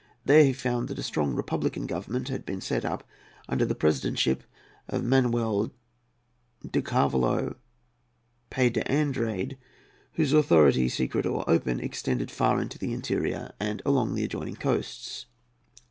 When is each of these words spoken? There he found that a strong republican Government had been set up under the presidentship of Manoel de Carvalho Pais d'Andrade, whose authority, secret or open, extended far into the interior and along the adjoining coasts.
There 0.25 0.43
he 0.43 0.51
found 0.51 0.87
that 0.87 0.97
a 0.97 1.03
strong 1.03 1.35
republican 1.35 1.85
Government 1.85 2.27
had 2.29 2.43
been 2.43 2.59
set 2.59 2.83
up 2.85 3.07
under 3.47 3.65
the 3.65 3.75
presidentship 3.75 4.39
of 4.87 5.03
Manoel 5.03 5.69
de 6.67 6.81
Carvalho 6.81 7.53
Pais 8.49 8.71
d'Andrade, 8.71 9.59
whose 10.13 10.33
authority, 10.33 10.89
secret 10.89 11.27
or 11.27 11.47
open, 11.47 11.79
extended 11.79 12.31
far 12.31 12.59
into 12.59 12.79
the 12.79 12.93
interior 12.93 13.53
and 13.59 13.83
along 13.85 14.15
the 14.15 14.23
adjoining 14.23 14.55
coasts. 14.55 15.27